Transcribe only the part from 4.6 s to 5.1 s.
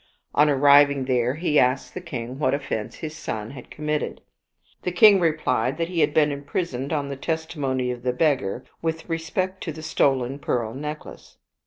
The